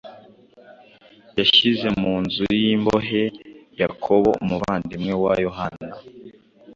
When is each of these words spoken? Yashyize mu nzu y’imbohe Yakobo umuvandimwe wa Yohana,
Yashyize 1.39 1.87
mu 1.99 2.13
nzu 2.23 2.45
y’imbohe 2.61 3.21
Yakobo 3.81 4.29
umuvandimwe 4.43 5.13
wa 5.23 5.33
Yohana, 5.45 5.89